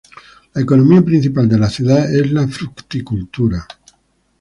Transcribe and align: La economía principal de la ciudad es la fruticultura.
La 0.55 0.61
economía 0.63 1.03
principal 1.03 1.47
de 1.47 1.59
la 1.59 1.69
ciudad 1.69 2.11
es 2.11 2.31
la 2.31 2.47
fruticultura. 2.47 3.67